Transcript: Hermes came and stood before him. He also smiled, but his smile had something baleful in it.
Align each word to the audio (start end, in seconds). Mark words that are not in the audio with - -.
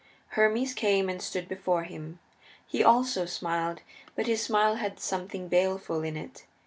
Hermes 0.29 0.73
came 0.73 1.09
and 1.09 1.21
stood 1.21 1.47
before 1.47 1.83
him. 1.83 2.17
He 2.65 2.83
also 2.83 3.27
smiled, 3.27 3.81
but 4.15 4.25
his 4.25 4.41
smile 4.41 4.77
had 4.77 4.99
something 4.99 5.47
baleful 5.47 6.01
in 6.01 6.17
it. 6.17 6.43